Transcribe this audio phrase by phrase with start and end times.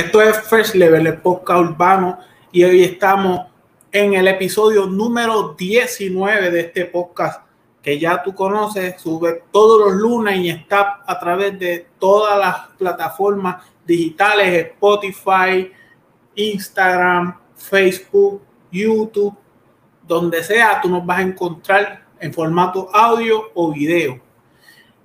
[0.00, 3.48] Esto es First Level, el podcast urbano, y hoy estamos
[3.92, 7.42] en el episodio número 19 de este podcast
[7.82, 12.68] que ya tú conoces, sube todos los lunes y está a través de todas las
[12.78, 15.70] plataformas digitales, Spotify,
[16.34, 18.40] Instagram, Facebook,
[18.72, 19.36] YouTube,
[20.08, 24.18] donde sea, tú nos vas a encontrar en formato audio o video.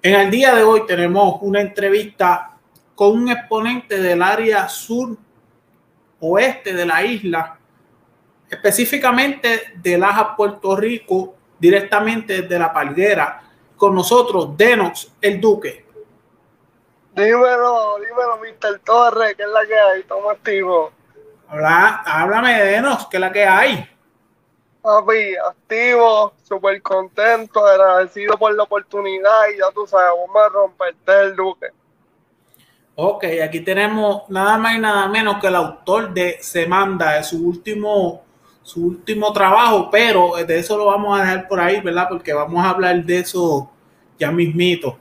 [0.02, 2.55] En el día de hoy tenemos una entrevista
[2.96, 5.18] con un exponente del área sur
[6.20, 7.60] oeste de la isla,
[8.50, 13.44] específicamente de Laja, Puerto Rico, directamente de la Palguera,
[13.76, 15.86] con nosotros, Denox, el Duque.
[17.14, 18.80] Dímelo, dímelo, Mr.
[18.80, 20.00] Torres, ¿qué es la que hay?
[20.02, 20.92] Estamos activos.
[21.48, 23.90] Habla, háblame de Denox, ¿qué es la que hay?
[24.82, 31.22] Papi, activo, súper contento, agradecido por la oportunidad y ya tú sabes, vamos a romperte
[31.22, 31.68] el Duque.
[32.98, 37.24] Ok, aquí tenemos nada más y nada menos que el autor de Se Manda, de
[37.26, 38.24] su último,
[38.64, 42.08] su último trabajo, pero de eso lo vamos a dejar por ahí, ¿verdad?
[42.08, 43.70] Porque vamos a hablar de eso
[44.18, 44.98] ya mismito.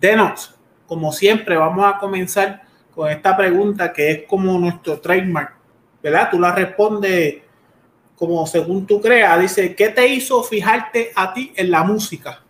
[0.00, 0.52] Denos,
[0.88, 5.54] como siempre, vamos a comenzar con esta pregunta que es como nuestro trademark,
[6.02, 6.28] ¿verdad?
[6.28, 7.36] Tú la respondes
[8.16, 9.38] como según tú creas.
[9.38, 12.42] Dice, ¿qué te hizo fijarte a ti en la música?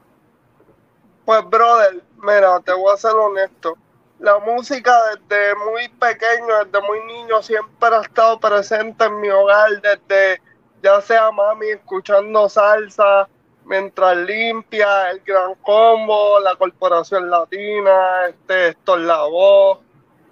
[1.27, 3.77] Pues, brother, mira, te voy a ser honesto
[4.19, 9.71] la música desde muy pequeño, desde muy niño, siempre ha estado presente en mi hogar,
[9.83, 10.41] desde
[10.83, 13.29] ya sea mami escuchando salsa,
[13.65, 19.81] mientras limpia, el gran combo, la corporación latina, este, esto es la voz,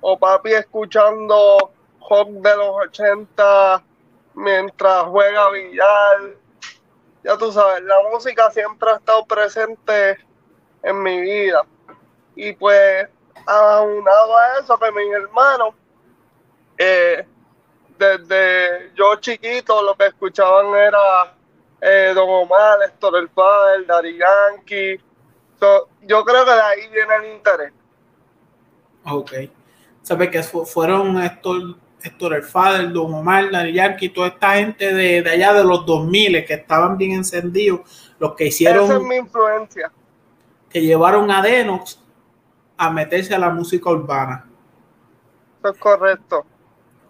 [0.00, 1.72] o papi escuchando
[2.08, 3.82] rock de los 80
[4.34, 6.36] mientras juega billar.
[7.22, 10.18] Ya tú sabes, la música siempre ha estado presente
[10.82, 11.64] en mi vida.
[12.36, 13.08] Y pues
[13.46, 15.74] aunado a eso que mis hermanos,
[16.78, 17.26] eh,
[17.98, 21.34] desde yo chiquito lo que escuchaban era
[21.80, 25.00] eh, Don Omar, Héctor El Padre, Dari Yankee.
[26.02, 27.72] yo creo que de ahí viene el interés.
[29.04, 29.32] Ok.
[30.02, 35.22] ¿Sabes que fueron Héctor, Héctor El Fader, Don Omar, Dari Yankee, toda esta gente de,
[35.22, 37.80] de, allá de los 2000 que estaban bien encendidos,
[38.18, 38.84] los que hicieron...
[38.84, 39.92] Esa es mi influencia.
[40.68, 42.03] Que llevaron a Denox
[42.76, 44.44] a meterse a la música urbana.
[45.58, 46.44] Eso es correcto.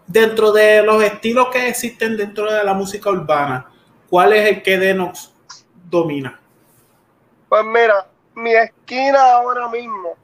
[0.07, 3.67] Dentro de los estilos que existen dentro de la música urbana,
[4.09, 5.33] ¿cuál es el que Denox
[5.89, 6.39] domina?
[7.49, 10.17] Pues mira, mi esquina ahora mismo,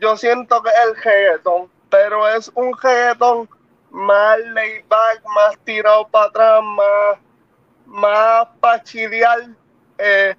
[0.00, 3.48] yo siento que es el reggaeton, pero es un reggaeton
[3.90, 7.18] más laid back, más tirado para atrás, más,
[7.86, 8.82] más para
[9.98, 10.36] eh,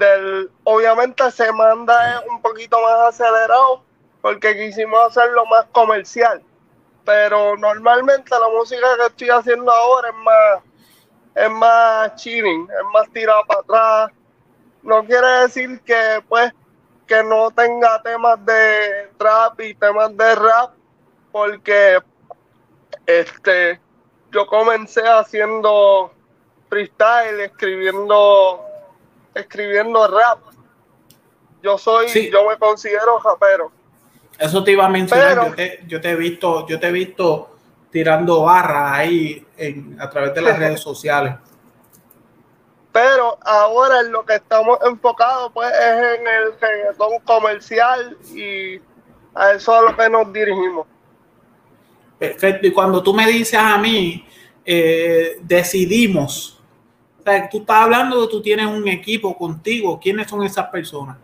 [0.00, 3.84] del, obviamente se manda un poquito más acelerado
[4.22, 6.42] porque quisimos hacerlo más comercial.
[7.04, 10.62] Pero normalmente la música que estoy haciendo ahora es más,
[11.34, 14.12] es más chilling, es más tirada para atrás.
[14.82, 16.52] No quiere decir que pues
[17.06, 20.70] que no tenga temas de trap y temas de rap,
[21.32, 21.98] porque
[23.04, 23.80] este
[24.30, 26.12] yo comencé haciendo
[26.68, 28.69] freestyle, escribiendo
[29.34, 30.38] escribiendo rap.
[31.62, 33.70] Yo soy, yo me considero rapero.
[34.38, 35.54] Eso te iba a mencionar,
[35.86, 37.56] yo, te, he visto, yo te he visto
[37.90, 39.46] tirando barras ahí
[39.98, 41.34] a través de las redes sociales.
[42.92, 48.80] Pero ahora en lo que estamos enfocados pues es en el reggaetón comercial y
[49.34, 50.86] a eso a lo que nos dirigimos.
[52.18, 54.26] Perfecto, y cuando tú me dices a mí,
[54.64, 56.59] eh, decidimos
[57.20, 60.00] o sea, tú estás hablando de tú tienes un equipo contigo.
[60.00, 61.18] ¿Quiénes son esas personas?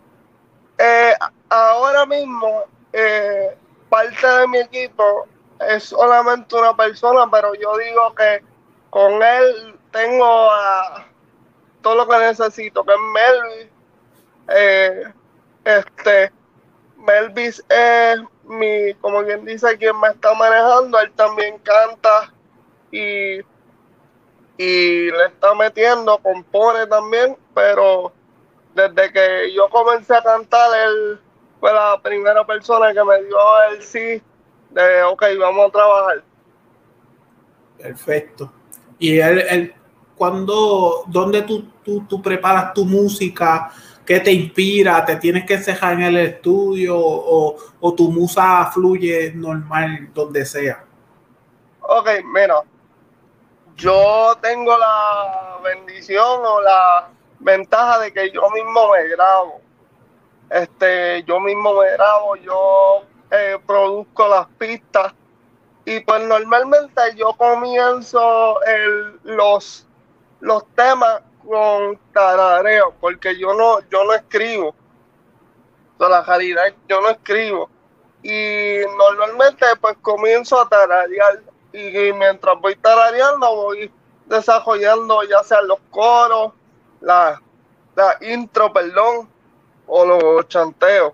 [0.79, 1.15] Eh,
[1.49, 3.57] ahora mismo, eh,
[3.89, 5.27] parte de mi equipo
[5.59, 8.43] es solamente una persona, pero yo digo que
[8.91, 10.51] con él tengo
[11.81, 13.71] todo lo que necesito, que es Melvis.
[14.49, 15.03] Eh,
[15.65, 16.33] este,
[16.97, 21.01] Melvis es mi, como quien dice, quien me está manejando.
[21.01, 22.33] Él también canta
[22.91, 23.41] y
[24.59, 28.13] y le está metiendo, compone también, pero
[28.75, 31.21] desde que yo comencé a cantar, él
[31.61, 33.39] fue la primera persona que me dio
[33.71, 34.23] el sí
[34.71, 36.25] de, ok, vamos a trabajar.
[37.79, 38.53] Perfecto.
[38.99, 39.75] Y él, él
[40.15, 41.69] cuando, ¿dónde tú,
[42.09, 43.71] tú, preparas tu música?
[44.05, 45.05] ¿Qué te inspira?
[45.05, 50.85] ¿Te tienes que cejar en el estudio o, o tu musa fluye normal donde sea?
[51.81, 52.63] Ok, mira,
[53.77, 59.61] yo tengo la bendición o la ventaja de que yo mismo me grabo.
[60.51, 65.13] Este, yo mismo me grabo, yo eh, produzco las pistas
[65.85, 68.61] Y pues normalmente yo comienzo
[69.25, 69.87] los,
[70.41, 74.75] los temas con tarareo, porque yo no, yo no escribo.
[75.99, 77.71] O la realidad yo no escribo.
[78.23, 81.43] Y normalmente pues comienzo a tararear.
[81.77, 83.93] Y, mientras voy tarareando voy
[84.25, 86.55] desarrollando ya sea los coros,
[87.03, 87.41] la,
[87.95, 89.29] la intro, perdón,
[89.87, 91.13] o los chanteos.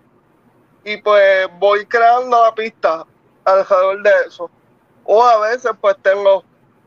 [0.85, 3.05] Y pues voy creando la pista
[3.44, 4.49] alrededor de eso.
[5.05, 6.44] O a veces pues tengo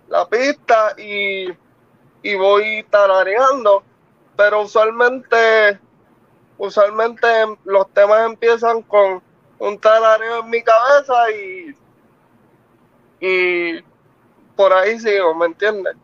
[0.08, 1.50] la pista y,
[2.24, 3.84] y voy tarareando,
[4.38, 5.78] pero usualmente,
[6.58, 7.28] usualmente
[7.66, 9.22] los temas empiezan con
[9.60, 11.76] un tarareo en mi cabeza y,
[13.26, 13.84] y
[14.56, 15.96] por ahí sigo, ¿me entiendes?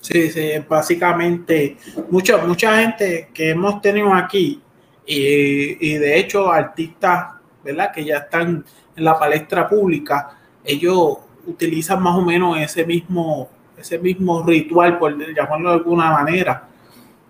[0.00, 1.76] Sí, sí, básicamente
[2.10, 4.62] mucha, mucha gente que hemos tenido aquí
[5.06, 7.34] y, y de hecho artistas,
[7.64, 7.90] ¿verdad?
[7.92, 13.98] Que ya están en la palestra pública, ellos utilizan más o menos ese mismo, ese
[13.98, 16.68] mismo ritual, por llamarlo de alguna manera.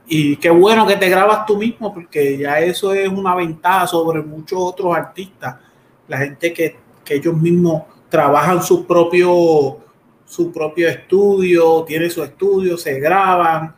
[0.07, 4.23] Y qué bueno que te grabas tú mismo, porque ya eso es una ventaja sobre
[4.23, 5.57] muchos otros artistas.
[6.09, 7.85] La gente que, ellos mismos
[8.17, 9.77] trabajan su propio,
[10.25, 13.77] su propio estudio, tienen su estudio, se graban.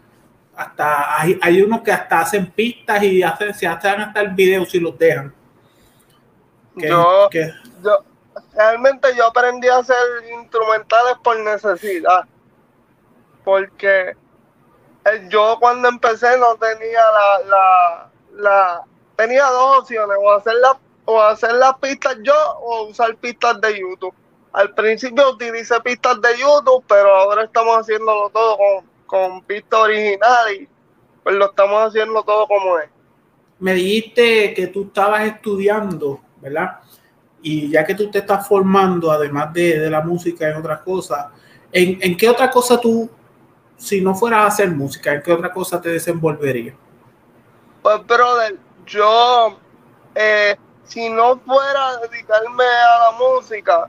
[0.54, 4.64] Hasta hay, hay unos que hasta hacen pistas y hacen, se hacen hasta el video
[4.64, 5.34] si los dejan.
[6.76, 7.28] yo,
[7.82, 8.04] yo,
[8.54, 9.96] realmente yo aprendí a hacer
[10.40, 12.24] instrumentales por necesidad.
[13.42, 14.10] Porque
[15.04, 18.84] eh, yo cuando empecé no tenía la, la, la
[19.16, 23.80] tenía dos opciones, o hacer la, o hacer las pistas yo o usar pistas de
[23.80, 24.14] YouTube.
[24.52, 30.60] Al principio utilicé pistas de YouTube, pero ahora estamos haciéndolo todo con, con pistas originales
[30.60, 30.68] y
[31.22, 32.88] pues lo estamos haciendo todo como es.
[33.58, 36.80] Me dijiste que tú estabas estudiando, ¿verdad?
[37.42, 41.26] Y ya que tú te estás formando, además de, la música, en otras cosas,
[41.72, 43.10] ¿en, ¿en, qué otra cosa tú,
[43.76, 46.74] si no fueras a hacer música, en qué otra cosa te desenvolverías?
[47.82, 48.56] Pues, brother,
[48.86, 49.58] yo,
[50.14, 53.88] eh, si no fuera a dedicarme a la música,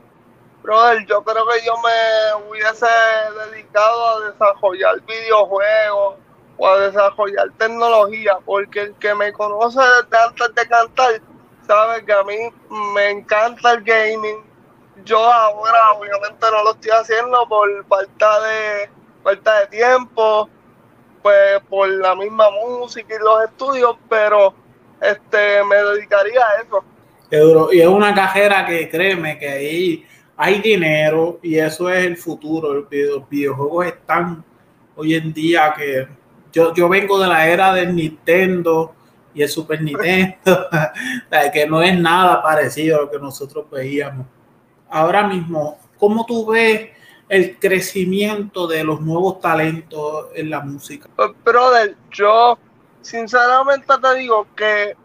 [0.62, 2.86] brother, yo creo que yo me hubiese
[3.50, 6.16] dedicado a desarrollar videojuegos
[6.56, 11.20] o a desarrollar tecnología, porque el que me conoce desde antes de cantar
[11.66, 12.36] sabes que a mí
[12.94, 14.44] me encanta el gaming.
[15.04, 18.90] Yo ahora obviamente no lo estoy haciendo por falta de
[19.22, 20.48] falta de tiempo,
[21.22, 24.52] pues por la misma música y los estudios, pero
[25.00, 26.84] este me dedicaría a eso.
[27.70, 30.08] Y es una cajera que créeme que ahí
[30.42, 32.72] hay dinero y eso es el futuro.
[32.72, 32.88] Los
[33.28, 34.42] videojuegos están
[34.96, 36.08] hoy en día que
[36.50, 38.94] yo, yo vengo de la era del Nintendo,
[39.34, 40.66] y el Super Nintendo,
[41.52, 44.26] que no es nada parecido a lo que nosotros veíamos.
[44.88, 46.88] Ahora mismo, ¿cómo tú ves
[47.28, 51.06] el crecimiento de los nuevos talentos en la música?
[51.14, 52.58] Pues, brother, yo
[53.02, 54.96] sinceramente te digo que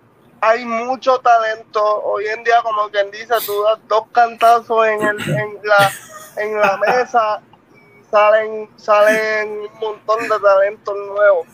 [0.46, 1.84] hay mucho talento.
[2.04, 5.92] Hoy en día, como quien dice, tú das dos cantazos en, el, en, la,
[6.38, 7.42] en la mesa
[7.74, 11.48] y salen, salen un montón de talentos nuevos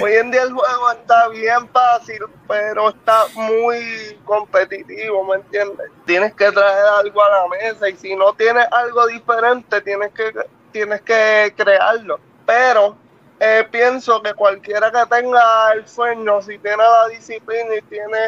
[0.00, 5.90] Hoy en día el juego está bien fácil, pero está muy competitivo, ¿me entiendes?
[6.04, 10.30] Tienes que traer algo a la mesa y si no tienes algo diferente, tienes que,
[10.72, 12.20] tienes que crearlo.
[12.44, 12.98] Pero
[13.40, 18.18] eh, pienso que cualquiera que tenga el sueño, si tiene la disciplina y tiene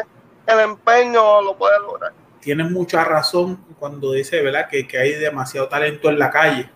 [0.47, 2.13] el empeño, lo puede lograr.
[2.39, 6.69] Tienes mucha razón cuando dice, ¿verdad?, que, que hay demasiado talento en la calle.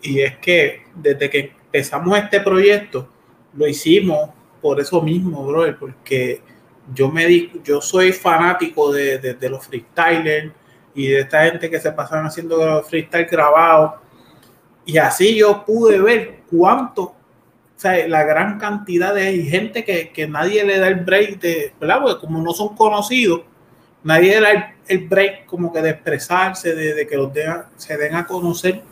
[0.00, 3.08] Y es que desde que empezamos este proyecto,
[3.54, 4.30] lo hicimos
[4.60, 6.42] por eso mismo, brother, porque
[6.94, 10.52] yo me di, yo soy fanático de, los freestylers
[10.94, 13.94] y de esta gente que se pasan haciendo freestyle grabados.
[14.84, 17.14] Y así yo pude ver cuánto, o
[17.82, 22.00] sea, la gran cantidad de gente que, nadie le da el break de, ¿verdad?
[22.02, 23.42] Porque como no son conocidos,
[24.02, 27.30] nadie le da el, break como que de expresarse, de, que los
[27.76, 28.82] se den a conocer.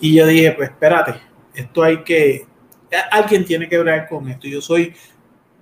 [0.00, 1.20] Y yo dije, pues espérate,
[1.54, 2.46] esto hay que,
[3.10, 4.46] alguien tiene que ver con esto.
[4.46, 4.94] Yo soy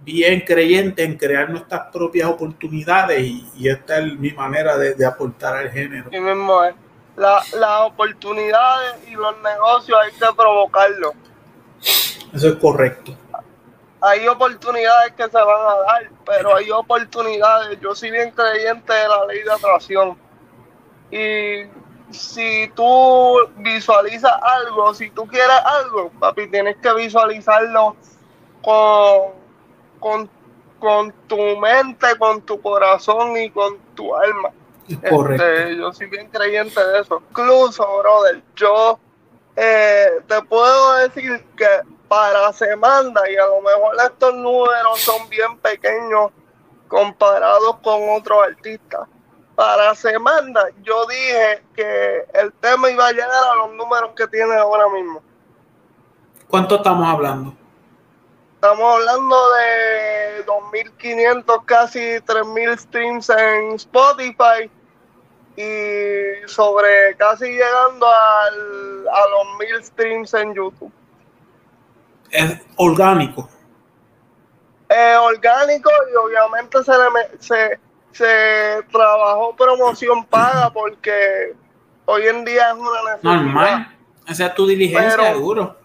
[0.03, 5.71] bien creyente en crear nuestras propias oportunidades y, esta es mi manera de, aportar al
[5.71, 6.11] género.
[6.13, 6.75] Y mismo es.
[7.17, 11.15] las oportunidades y los negocios hay que provocarlo.
[12.37, 13.17] Eso es correcto.
[14.03, 17.81] Hay oportunidades que se van a dar, pero hay oportunidades.
[17.81, 20.19] Yo soy bien creyente de la ley de atracción.
[21.11, 27.97] Y si tú visualizas algo, si tú quieres algo, papi, tienes que visualizarlo
[28.63, 29.33] con,
[29.99, 30.31] con,
[30.79, 34.51] con tu mente, con tu corazón y con tu alma.
[34.89, 37.23] Este, yo soy bien creyente de eso.
[37.31, 39.01] Incluso, brother, yo
[39.57, 41.67] eh, te puedo decir que
[42.09, 46.31] para semana, y a lo mejor estos números son bien pequeños
[46.89, 49.09] comparados con otros artistas,
[49.55, 54.55] para semana yo dije que el tema iba a llegar a los números que tiene
[54.55, 55.23] ahora mismo.
[56.49, 57.55] ¿Cuánto estamos hablando?
[58.55, 64.71] Estamos hablando de 2.500, casi 3.000 streams en Spotify
[65.57, 70.93] y sobre casi llegando al, a los 1.000 streams en YouTube.
[72.31, 73.49] Es orgánico.
[74.89, 77.81] Eh, orgánico y obviamente se, le, se,
[78.13, 81.55] se trabajó promoción paga porque
[82.05, 83.35] hoy en día es una necesidad.
[83.35, 83.97] Normal.
[84.29, 85.77] O sea, tu diligencia, seguro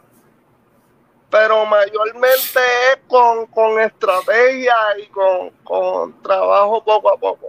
[1.31, 2.59] pero mayormente
[2.91, 5.07] es con, estrategia y
[5.63, 7.47] con, trabajo poco a poco.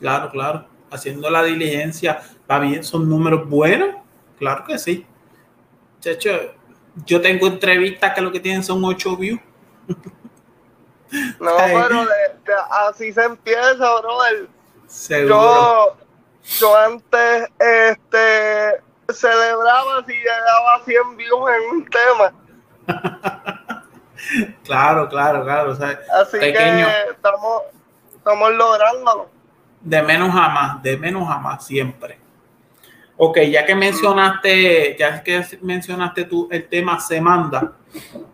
[0.00, 0.64] Claro, claro.
[0.92, 3.96] Haciendo la diligencia, va bien, son números buenos,
[4.38, 5.06] claro que sí.
[6.00, 6.54] Checho,
[7.06, 9.40] yo tengo entrevistas que lo que tienen son 8 views.
[11.40, 12.06] No, pero
[12.88, 14.48] así se empieza, brother.
[15.26, 15.96] Yo,
[16.58, 18.82] yo antes este,
[19.12, 22.34] celebraba si llegaba 100 views en un tema
[24.64, 25.72] claro, claro, claro.
[25.72, 27.62] Así que estamos,
[28.14, 29.30] estamos lográndolo.
[29.82, 32.18] De menos a más, de menos a más, siempre.
[33.16, 37.72] Ok, ya que mencionaste, ya que mencionaste tú el tema se manda,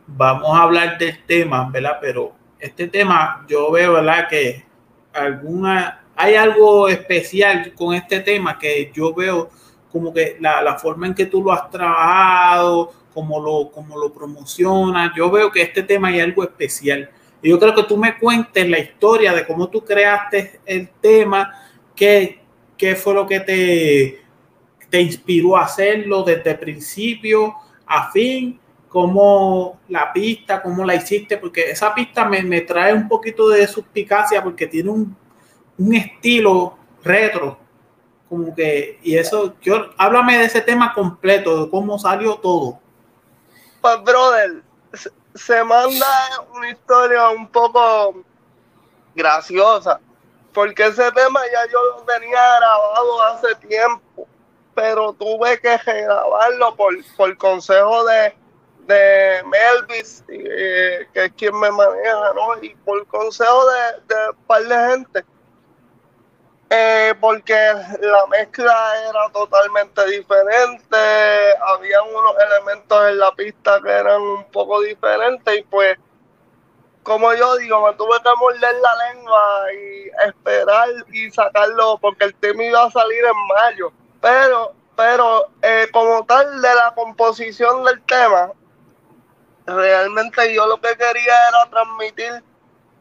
[0.06, 1.98] vamos a hablar del tema, ¿verdad?
[2.00, 4.28] Pero este tema, yo veo, ¿verdad?
[4.28, 4.64] Que
[5.12, 9.50] alguna, hay algo especial con este tema que yo veo
[9.90, 14.12] como que la, la forma en que tú lo has trabajado, como lo, como lo
[14.12, 15.12] promociona.
[15.16, 17.10] Yo veo que este tema hay algo especial.
[17.42, 21.54] Y yo creo que tú me cuentes la historia de cómo tú creaste el tema,
[21.94, 22.40] qué,
[22.76, 24.22] qué fue lo que te,
[24.90, 27.54] te inspiró a hacerlo desde principio
[27.86, 33.08] a fin, cómo la pista, cómo la hiciste, porque esa pista me, me trae un
[33.08, 35.16] poquito de suspicacia porque tiene un,
[35.78, 37.58] un estilo retro,
[38.28, 42.78] como que, y eso, yo, háblame de ese tema completo, de cómo salió todo.
[43.80, 44.62] Pues, brother,
[45.38, 46.06] se manda
[46.52, 48.22] una historia un poco
[49.14, 50.00] graciosa,
[50.52, 54.26] porque ese tema ya yo lo tenía grabado hace tiempo,
[54.74, 58.34] pero tuve que grabarlo por, por consejo de,
[58.86, 62.62] de Melvis, eh, que es quien me maneja, ¿no?
[62.62, 65.24] Y por consejo de, de un par de gente
[66.70, 70.96] eh, porque la mezcla era totalmente diferente,
[71.98, 75.98] había unos elementos en la pista que eran un poco diferentes y pues,
[77.02, 82.34] como yo digo, me tuve que morder la lengua y esperar y sacarlo porque el
[82.34, 88.02] tema iba a salir en mayo, pero, pero eh, como tal de la composición del
[88.02, 88.52] tema,
[89.66, 92.42] realmente yo lo que quería era transmitir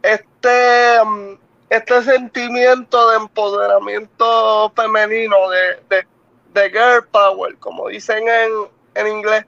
[0.01, 1.03] este...
[1.03, 6.05] Mm, este sentimiento de empoderamiento femenino, de,
[6.53, 8.51] de, girl power, como dicen en,
[9.05, 9.45] inglés,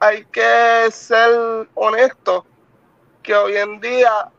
[0.00, 2.46] hay que ser honesto
[3.22, 4.30] que hoy en día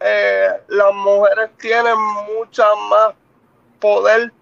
[0.00, 1.96] eh, las mujeres tienen
[2.36, 3.14] mucha más
[3.80, 4.32] poder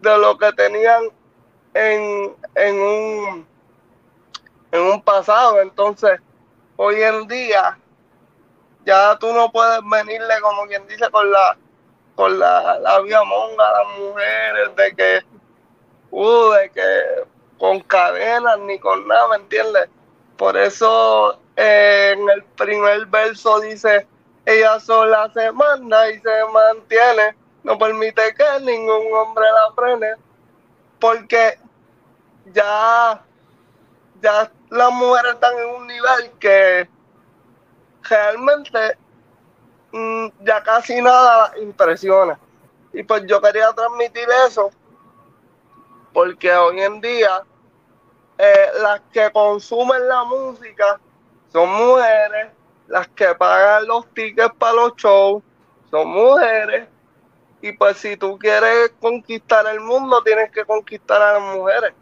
[0.00, 1.02] de lo que tenían
[1.74, 3.46] en, en, un,
[4.70, 5.60] en un pasado.
[5.60, 6.20] Entonces,
[6.76, 7.78] hoy en día
[8.84, 11.56] ya tú no puedes venirle como quien dice con la
[12.14, 15.20] con la, la vía monga a las mujeres de que
[16.10, 17.24] uh, de que
[17.62, 19.88] con cadenas ni con nada, ¿me entiendes?
[20.36, 24.04] Por eso eh, en el primer verso dice
[24.44, 30.08] ella sola se manda y se mantiene, no permite que ningún hombre la frene,
[30.98, 31.56] porque
[32.52, 33.22] ya,
[34.20, 36.88] ya las mujeres están en un nivel que
[38.02, 38.98] realmente
[39.92, 42.36] mm, ya casi nada impresiona.
[42.92, 44.72] Y pues yo quería transmitir eso
[46.12, 47.44] porque hoy en día
[48.42, 50.98] eh, las que consumen la música
[51.52, 52.48] son mujeres,
[52.88, 55.42] las que pagan los tickets para los shows
[55.90, 56.88] son mujeres.
[57.60, 61.92] Y pues si tú quieres conquistar el mundo, tienes que conquistar a las mujeres.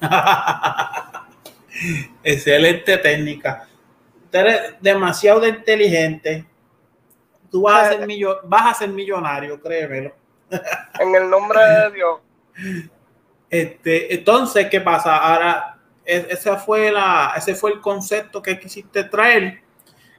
[2.24, 3.68] Excelente técnica
[4.32, 6.46] eres demasiado inteligente.
[7.50, 8.08] Tú vas a ser,
[8.44, 10.14] vas a ser millonario, créemelo.
[10.98, 12.20] En el nombre de Dios.
[13.52, 15.14] Este, entonces, ¿qué pasa?
[15.14, 19.60] Ahora, e, ese fue, la, ese fue el concepto que quisiste traer.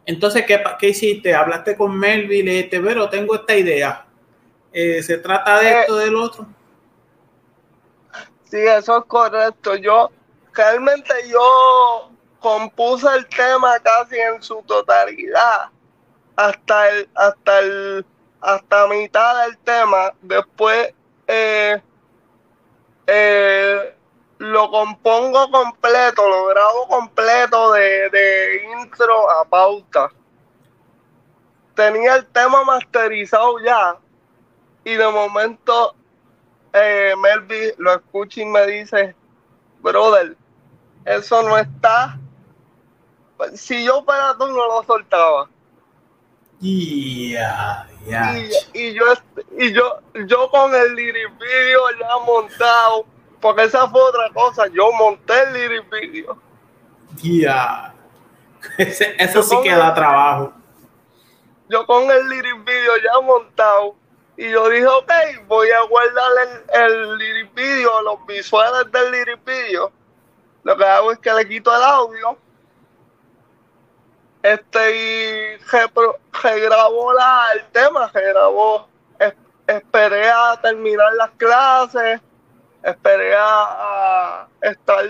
[0.06, 1.34] Entonces, ¿qué, qué hiciste?
[1.34, 4.06] Hablaste con Melvin y le dijiste, pero tengo esta idea.
[4.72, 6.46] eh, se trata de esto, del otro.
[8.44, 9.76] Sí, eso es correcto.
[9.78, 10.12] Yo,
[10.54, 15.70] realmente yo compuse el tema casi en su totalidad,
[16.36, 18.06] hasta el, hasta el,
[18.42, 20.14] hasta mitad del tema.
[20.22, 20.94] Después
[21.26, 21.82] eh,
[23.08, 23.96] eh,
[24.38, 30.12] lo compongo completo, lo grabo completo de, de intro a pauta.
[31.76, 33.98] Tenía el tema masterizado ya
[34.84, 35.96] y de momento
[36.74, 37.14] eh,
[37.78, 39.16] lo escucha y me dice,
[39.82, 40.36] brother,
[41.06, 42.20] eso no está.
[43.56, 45.50] Si yo fuera tú, no lo soltaba.
[48.06, 49.06] Y, y yo,
[49.58, 53.06] y yo, yo con el lyric video ya montado,
[53.40, 56.38] porque esa fue otra cosa, yo monté el lyric video.
[57.18, 57.94] Ya.
[58.78, 60.54] eso sí que da trabajo.
[61.70, 63.96] Yo con el lyric video ya montado,
[64.36, 65.12] y yo dije, ok,
[65.48, 66.32] voy a guardar
[66.74, 69.92] el, el lyric video, los visuales del lyric video.
[70.64, 72.38] Lo que hago es que le quito el audio.
[74.44, 75.58] Este y
[76.44, 78.90] regrabó la, el tema, regrabó.
[79.66, 82.20] esperé a terminar las clases,
[82.84, 85.06] esperé a, estar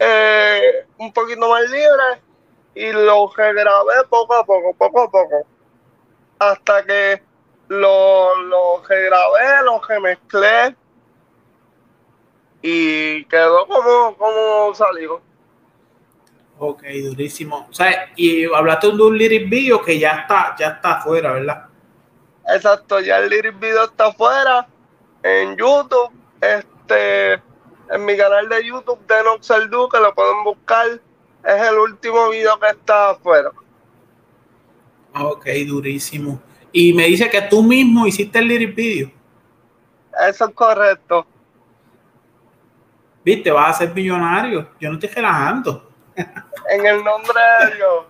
[0.00, 2.22] eh, un poquito más libre
[2.74, 5.46] y lo regrabé poco a poco, poco a poco.
[6.40, 7.22] Hasta que
[7.68, 10.76] lo, lo regrabé, lo remezclé
[12.62, 15.20] y quedó como, como salió.
[16.58, 17.66] Ok, durísimo.
[17.70, 21.66] O sea, y hablaste de un lyric video que ya está, ya está afuera, ¿verdad?
[22.48, 24.66] Exacto, ya el lyric video está afuera
[25.22, 26.10] en YouTube,
[26.40, 31.00] este, en mi canal de YouTube de Noxel que lo pueden buscar.
[31.44, 33.50] Es el último video que está afuera.
[35.14, 36.40] Ok, durísimo.
[36.72, 39.10] Y me dice que tú mismo hiciste el lyric video.
[40.28, 41.26] Eso es correcto.
[43.24, 44.70] Viste, vas a ser millonario.
[44.80, 45.85] Yo no estoy relajando.
[46.68, 48.06] En el nombre de Dios.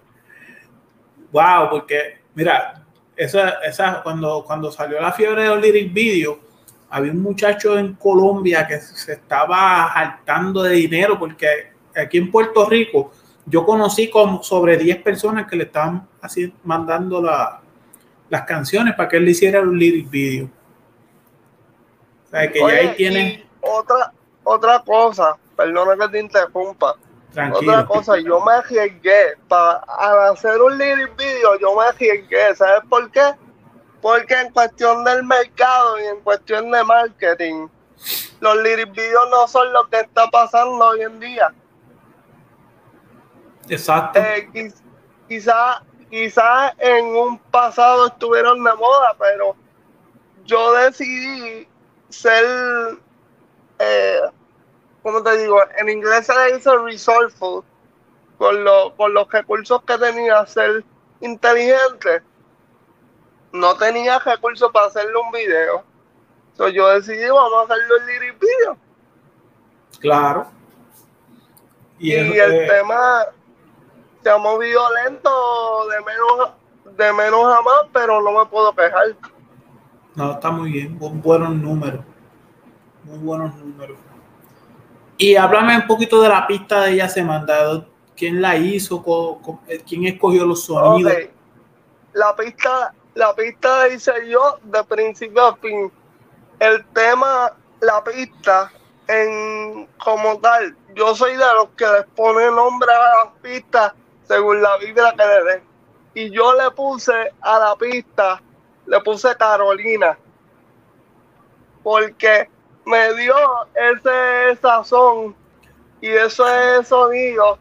[1.33, 2.83] Wow, porque, mira,
[3.17, 6.39] esa, esa, cuando, cuando salió la fiebre de los lyric video,
[6.91, 12.69] había un muchacho en Colombia que se estaba saltando de dinero porque aquí en Puerto
[12.69, 13.13] Rico
[13.45, 17.61] yo conocí como sobre 10 personas que le estaban así mandando la,
[18.29, 20.49] las canciones para que él le hiciera un lyric video.
[22.27, 23.47] O sea, que ya ahí tiene.
[23.61, 24.13] Otra,
[24.45, 26.97] otra cosa, perdona que te interrumpa.
[27.31, 29.83] Otra cosa, yo me arriesgué para
[30.31, 33.35] hacer un lyric video, yo me arriesgué, ¿sabes por qué?
[34.01, 37.69] Porque en cuestión del mercado y en cuestión de marketing,
[38.41, 41.55] los lyric videos no son lo que está pasando hoy en día.
[43.69, 44.19] Exacto.
[44.21, 44.73] Eh,
[45.29, 49.57] quizá quizás en un pasado estuvieron de moda, pero
[50.45, 51.69] yo decidí
[52.09, 52.99] ser,
[53.79, 54.21] eh,
[55.07, 55.61] ¿cómo te digo?
[55.79, 57.63] En inglés se le dice resourceful,
[58.39, 58.57] con,
[58.97, 60.85] con los recursos que tenía, ser
[61.21, 62.23] inteligente.
[63.53, 65.85] No tenía recursos para hacerle un video.
[66.51, 68.77] Entonces yo decidí, vamos a hacerlo en lyric video.
[70.01, 70.49] Claro.
[72.01, 73.27] Y, el eh, tema
[74.25, 79.15] se ha movido lento de menos, de menos a más, pero no me puedo quejar.
[80.17, 82.05] No, está muy bien, buenos números.
[83.05, 83.99] Muy buenos números.
[85.19, 87.87] Y háblame un poquito de la pista de ella se mandado.
[88.17, 89.05] ¿Quién la hizo?
[89.69, 91.13] Eh, ¿Quién escogió los sonidos?
[92.13, 95.93] La pista, la pista hice yo de principio a fin.
[96.59, 98.73] El tema, la pista,
[99.09, 103.93] en como tal, yo soy de los que les pone nombre a las pistas
[104.27, 105.63] según la vibra que le den.
[106.15, 108.41] Y yo le puse a la pista,
[108.87, 110.19] le puse Carolina,
[111.83, 112.49] porque
[112.87, 113.35] me dio
[113.75, 115.35] ese sazón
[116.01, 117.59] y ese sonido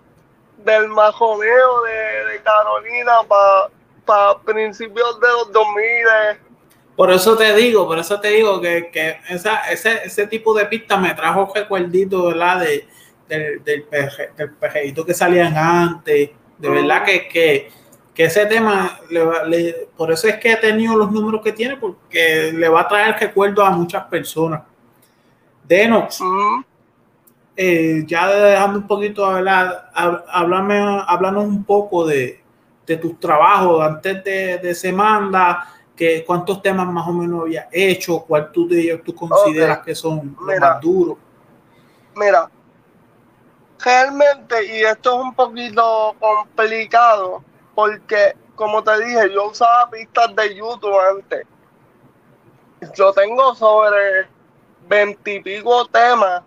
[0.64, 3.70] del majoneo de, Carolina para
[4.06, 6.40] pa principios de los 2000.
[6.96, 10.66] Por eso te digo, por eso te digo que, que esa, ese, ese tipo de
[10.68, 12.62] pista me trajo recuerdito, ¿verdad?
[12.62, 12.88] De,
[13.28, 13.86] del, del,
[14.38, 17.28] del que salían antes de verdad que,
[18.14, 19.00] que, ese tema,
[19.98, 23.16] por eso es que ha tenido los números que tiene, porque le va a traer
[23.20, 24.62] recuerdo a muchas personas.
[25.67, 26.21] Denox,
[27.56, 32.41] eh, ya dejando un poquito, hablar, háblame, háblanos un poco de,
[33.01, 38.51] tus trabajos antes de, de Semanda, que cuántos temas más o menos había hecho, cuál
[38.51, 38.67] tú,
[39.04, 41.17] tú consideras que son los más duros.
[42.15, 42.49] Mira,
[43.84, 50.56] realmente, y esto es un poquito complicado, porque como te dije, yo usaba pistas de
[50.56, 51.47] YouTube antes.
[52.95, 54.28] yo tengo sobre
[54.88, 56.43] veintipico temas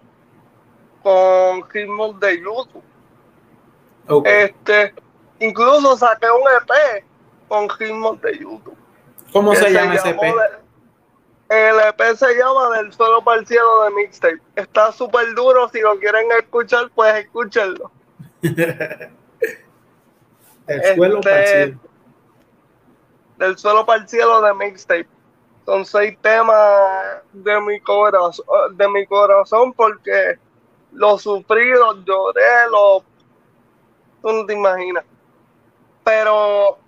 [1.03, 2.83] con ritmos de YouTube.
[4.25, 4.95] Este,
[5.41, 7.05] incluso saqué un EP
[7.49, 8.77] con ritmos de YouTube.
[9.33, 10.21] ¿Cómo se llama ese EP?
[11.49, 14.43] el EP se llama Del suelo para el cielo de mixtape.
[14.57, 17.91] Está súper duro, si lo quieren escuchar, pues escúchenlo.
[18.43, 19.11] el
[20.95, 21.81] suelo para el este, cielo.
[23.39, 25.09] Del suelo para el cielo de mixtape.
[25.69, 30.39] Son seis temas de mi corazón, de mi corazón porque
[30.93, 33.05] lo sufrí, lo lloré, lo
[34.23, 35.05] tú no te imaginas.
[36.03, 36.79] Pero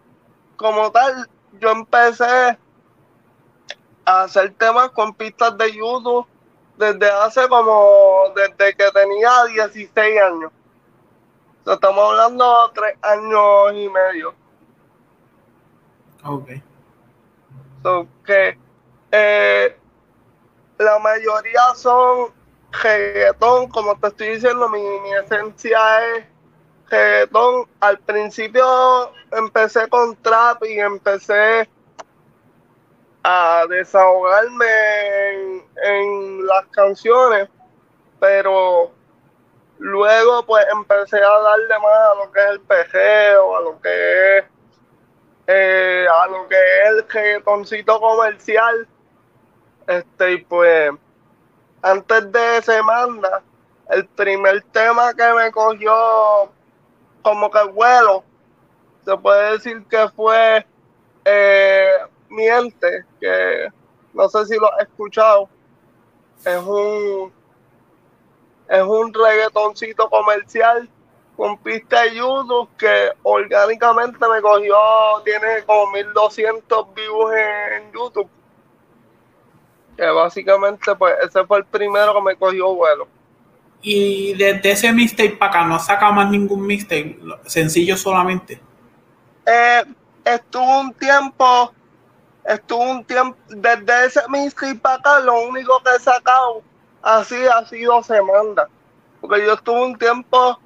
[0.56, 1.28] como tal,
[1.60, 2.58] yo empecé
[4.06, 6.26] a hacer temas con pistas de YouTube
[6.78, 10.52] desde hace como, desde que tenía 16 años.
[11.66, 14.34] estamos hablando de tres años y medio.
[16.24, 16.48] Ok.
[17.82, 18.58] So, que
[19.12, 19.76] eh,
[20.78, 22.32] la mayoría son
[22.82, 26.24] reggaetón, como te estoy diciendo, mi, mi esencia es
[26.88, 27.66] reggaetón.
[27.80, 31.68] Al principio empecé con trap y empecé
[33.22, 34.66] a desahogarme
[35.84, 37.48] en, las canciones,
[38.18, 38.90] pero
[39.78, 44.38] luego pues empecé a darle más a lo que es el pejeo, a lo que
[44.38, 44.44] es
[45.46, 48.88] eh, a lo que es el reggaetoncito comercial.
[49.86, 50.90] Este, y pues
[51.82, 53.42] antes de semana,
[53.90, 55.92] el primer tema que me cogió
[57.22, 58.24] como que vuelo,
[59.04, 60.64] se puede decir que fue
[61.24, 61.90] eh,
[62.28, 63.68] Miente, que
[64.14, 65.48] no sé si lo has escuchado,
[66.44, 67.32] es un
[68.68, 70.88] es un reggaetoncito comercial
[71.36, 74.76] con pista de YouTube que orgánicamente me cogió,
[75.24, 78.30] tiene como 1200 views en YouTube.
[80.00, 83.06] Que básicamente, pues, ese fue el primero que me cogió vuelo.
[83.82, 87.18] Y desde ese mixtape para acá, ¿no saca más ningún mixtape?
[87.44, 88.58] Sencillo solamente.
[89.44, 89.84] Eh,
[90.24, 91.74] estuvo un tiempo,
[92.46, 96.62] estuvo un tiempo, desde ese mixtape para acá, lo único que he sacado
[97.02, 98.68] así ha sido semana.
[99.20, 100.58] Porque yo estuve un tiempo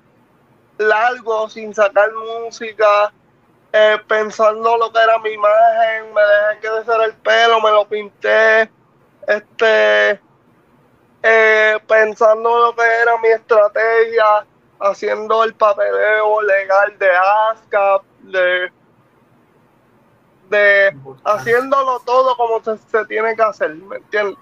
[0.79, 2.09] largo sin sacar
[2.45, 3.13] música,
[3.73, 8.71] eh, pensando lo que era mi imagen, me dejé crecer el pelo, me lo pinté,
[9.27, 10.21] este,
[11.23, 14.47] eh, pensando lo que era mi estrategia,
[14.81, 17.11] haciendo el papeleo legal de
[17.51, 18.73] ASCAP, de,
[20.51, 24.39] de haciéndolo todo como se, se tiene que hacer, ¿me entiendes?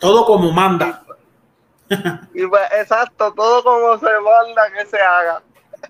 [0.00, 1.02] Todo como manda.
[2.34, 5.42] Y pues, exacto, todo como se manda que se haga.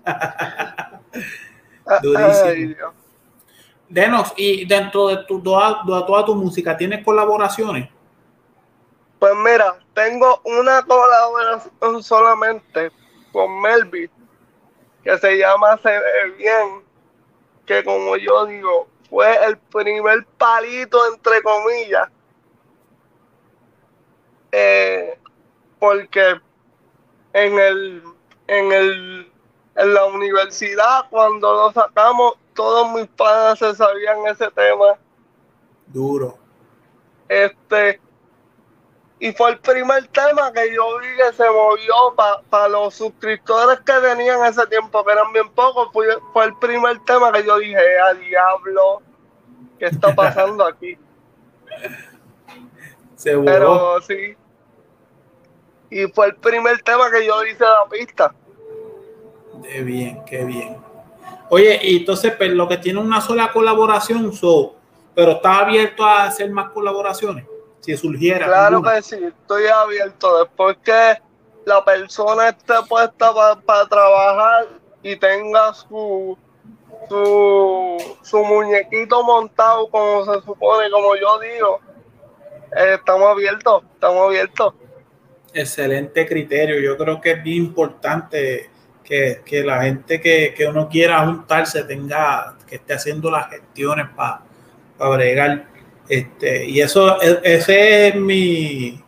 [2.01, 2.98] Durísimo.
[3.89, 7.89] Denos, y dentro de, tu, toda, toda tu música, ¿tienes colaboraciones?
[9.17, 12.91] Pues mira, tengo una colaboración solamente
[13.31, 14.09] con Melvin,
[15.03, 16.83] que se llama Se ve bien,
[17.65, 22.09] que como yo digo, fue el primer palito, entre comillas,
[24.51, 25.19] eh,
[25.79, 26.39] porque
[27.33, 28.03] en el,
[28.47, 29.31] en el,
[29.75, 34.97] en la universidad, cuando lo sacamos, todos mis padres se sabían ese tema.
[35.87, 36.37] Duro.
[37.29, 38.01] Este,
[39.17, 42.13] y fue el primer tema que yo vi que se movió
[42.49, 45.87] para los suscriptores que tenían ese tiempo, que eran bien pocos.
[45.93, 49.03] Fue, fue el primer tema que yo dije, a diablo,
[49.77, 50.97] ¿qué está pasando aquí?
[53.15, 54.35] se Pero sí,
[55.91, 58.35] y fue el primer tema que yo hice la pista.
[59.63, 60.88] Qué bien, qué bien.
[61.49, 64.75] Oye, y entonces pues, lo que tiene una sola colaboración, so,
[65.15, 67.45] pero está abierto a hacer más colaboraciones,
[67.79, 68.45] si surgiera.
[68.45, 70.43] Claro que sí, estoy abierto.
[70.43, 71.21] Después que
[71.65, 73.33] la persona esté puesta
[73.65, 74.67] para trabajar
[75.01, 76.37] y tenga su,
[77.07, 81.79] su, su muñequito montado como se supone, como yo digo,
[82.75, 84.73] eh, estamos abiertos, estamos abiertos
[85.53, 86.79] excelente criterio.
[86.79, 88.69] Yo creo que es bien importante
[89.09, 94.41] que, la gente que, uno quiera juntarse tenga, que esté haciendo las gestiones para
[94.97, 95.65] bregar.
[96.07, 99.01] Este, y eso, e, ese es mi,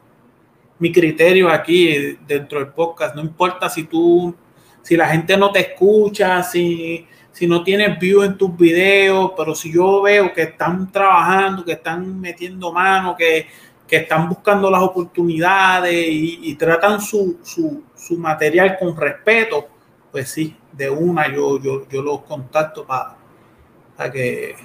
[0.79, 3.15] mi criterio aquí dentro del podcast.
[3.15, 4.35] No importa si tú,
[4.81, 9.53] si la gente no te escucha, si, si no tienes view en tus videos, pero
[9.53, 13.47] si yo veo que están trabajando, que están metiendo mano, que
[13.91, 19.67] que están buscando las oportunidades y, tratan su, su, material con respeto,
[20.11, 24.55] pues sí, de una yo, yo, yo los contacto para que,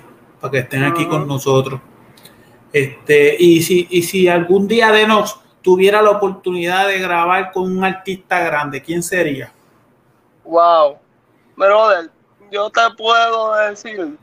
[0.40, 1.80] para que estén aquí con nosotros.
[2.72, 7.76] Este, y si, y si algún día de nos tuviera la oportunidad de grabar con
[7.76, 9.52] un artista grande, ¿quién sería?
[10.44, 10.98] Wow,
[11.56, 12.10] brother,
[12.50, 14.18] yo te puedo decir,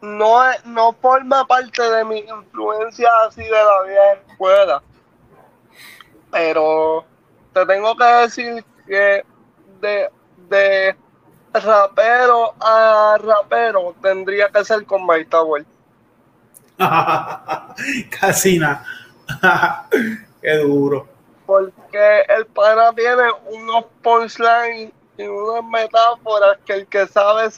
[0.00, 4.82] no, no forma parte de mi influencia así de la vieja escuela,
[6.30, 7.04] pero
[7.52, 9.24] te tengo que decir que
[9.80, 10.08] de,
[10.48, 10.96] de
[11.52, 15.64] rapero a rapero tendría que ser con Mike Tower.
[18.20, 18.84] Casi nada.
[20.42, 21.08] Qué duro.
[21.46, 27.48] Porque el pana tiene unos punchlines y unas metáforas que el que sabe,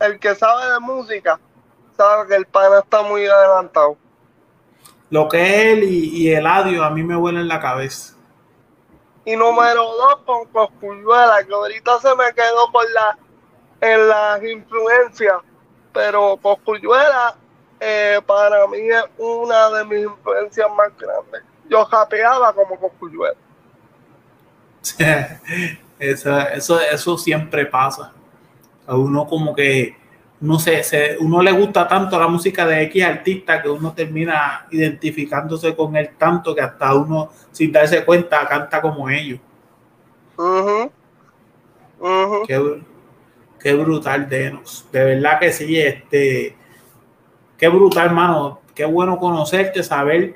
[0.00, 1.38] el que sabe de música
[1.96, 3.96] sabe que el pana está muy adelantado.
[5.10, 8.13] Lo que es él y, el audio a mí me huele en la cabeza.
[9.24, 13.18] Y número dos con Cosculluela, que ahorita se me quedó por la
[13.80, 15.36] en las influencias,
[15.92, 17.36] pero Cosculluela
[17.80, 21.42] eh, para mí es una de mis influencias más grandes.
[21.68, 23.36] Yo japeaba como Cosculluela.
[25.98, 28.12] eso, eso, eso siempre pasa.
[28.86, 29.96] A uno como que
[30.44, 35.74] no sé, uno le gusta tanto la música de X artista que uno termina identificándose
[35.74, 39.40] con él tanto que hasta uno, sin darse cuenta, canta como ellos.
[43.58, 44.86] Qué, brutal, Denos.
[44.92, 46.54] De verdad que sí, este,
[47.56, 48.60] qué brutal, hermano.
[48.74, 50.34] Qué bueno conocerte, saber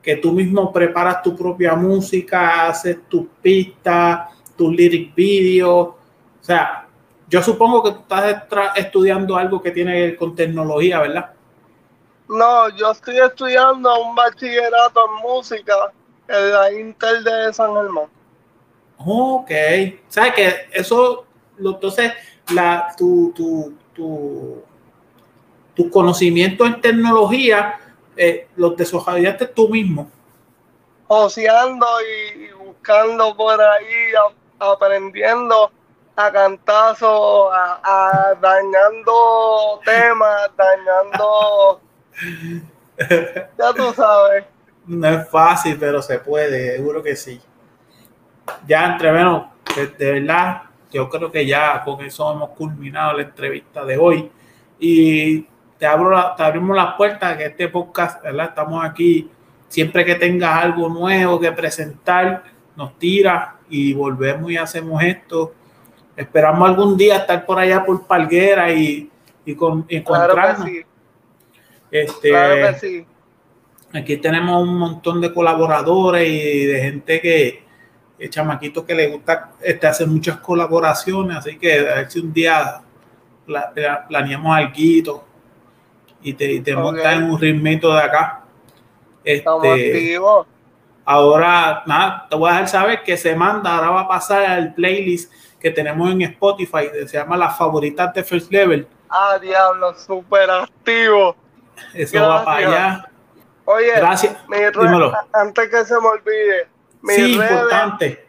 [0.00, 5.88] que tú mismo preparas tu propia música, haces tus pistas, tus lyric videos.
[5.88, 5.96] O
[6.40, 6.79] sea,
[7.30, 11.30] yo supongo que tú estás estudiando algo que tiene que ver con tecnología, ¿verdad?
[12.28, 15.74] No, yo estoy estudiando un bachillerato en música
[16.26, 18.06] en la Intel de San Germán.
[18.98, 19.50] Ok.
[20.08, 21.24] ¿Sabes que Eso,
[21.56, 22.12] entonces,
[22.52, 24.62] la, tu, tu, tu,
[25.74, 27.78] tu conocimiento en tecnología
[28.16, 30.10] eh, los desarrollaste tú mismo.
[31.06, 34.12] Joseando y buscando por ahí,
[34.58, 35.70] aprendiendo
[36.26, 41.80] a cantazo, a, dañando temas, dañando.
[43.58, 44.44] ya tú sabes.
[44.86, 47.40] No es fácil, pero se puede, seguro que sí.
[48.66, 53.84] Ya entre menos, de, verdad, yo creo que ya con eso hemos culminado la entrevista
[53.84, 54.30] de hoy.
[54.78, 55.46] Y
[55.78, 58.46] te, abro te abrimos las puertas que este podcast, ¿verdad?
[58.48, 59.30] Estamos aquí.
[59.68, 62.42] Siempre que tengas algo nuevo que presentar,
[62.74, 65.54] nos tira y volvemos y hacemos esto
[66.16, 69.10] Esperamos algún día estar por allá por Palguera y,
[69.44, 70.68] y con, encontrarnos.
[71.90, 72.32] Este,
[73.92, 77.64] Aquí tenemos un montón de colaboradores y de gente que,
[78.28, 82.82] chamaquitos que le gusta este, hacer muchas colaboraciones, así que a ver si un día
[84.08, 85.26] planeamos algo
[86.22, 88.44] y te, te montas en un ritmito de acá.
[89.24, 90.18] Este,
[91.04, 94.72] ahora, nada, te voy a dejar saber que se manda, ahora va a pasar al
[94.74, 98.88] playlist que tenemos en Spotify, se llama Las Favoritas de First Level.
[99.08, 101.36] Ah, diablo, súper activo.
[101.94, 103.10] Eso va para allá.
[103.66, 104.36] Oye, gracias.
[105.32, 106.68] antes que se me olvide,
[107.02, 108.26] mi sí, importante.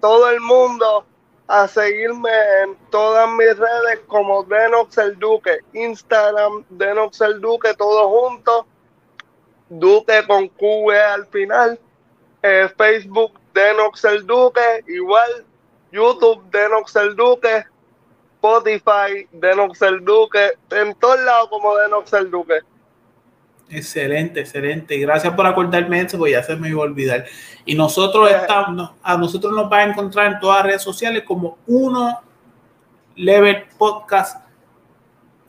[0.00, 1.04] todo el mundo
[1.48, 2.30] a seguirme
[2.62, 8.66] en todas mis redes como Denox el Duque, Instagram Denox el Duque, todo junto,
[9.68, 11.80] Duque con QV al final,
[12.42, 15.46] eh, Facebook Denox el Duque, igual
[15.90, 17.64] YouTube, Denox el Duque,
[18.34, 22.60] Spotify, Denox el Duque, en todos lados como Denox el Duque.
[23.70, 24.96] Excelente, excelente.
[24.98, 27.26] Gracias por acordarme eso, porque ya se me iba a olvidar.
[27.66, 31.58] Y nosotros estamos, a nosotros nos va a encontrar en todas las redes sociales como
[31.66, 32.20] uno
[33.16, 34.42] Level Podcast,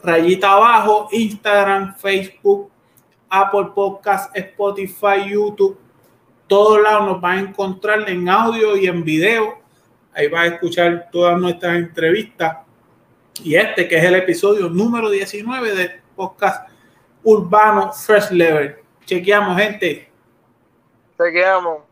[0.04, 2.69] rayita abajo, Instagram, Facebook,
[3.30, 5.80] Apple Podcast, Spotify, YouTube.
[6.47, 9.59] Todos lados nos va a encontrar en audio y en video
[10.19, 12.58] Ahí vas a escuchar todas nuestras entrevistas.
[13.41, 16.69] Y este, que es el episodio número 19 del podcast
[17.23, 18.75] Urbano First Level.
[19.05, 20.12] Chequeamos, gente.
[21.17, 21.88] Chequeamos.